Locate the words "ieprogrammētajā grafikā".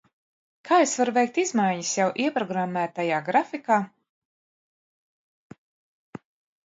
2.23-3.79